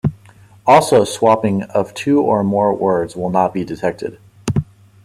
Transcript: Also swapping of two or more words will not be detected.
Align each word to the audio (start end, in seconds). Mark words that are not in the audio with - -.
Also 0.65 1.03
swapping 1.03 1.61
of 1.61 1.93
two 1.93 2.21
or 2.21 2.43
more 2.43 2.73
words 2.73 3.15
will 3.15 3.29
not 3.29 3.53
be 3.53 3.63
detected. 3.63 4.17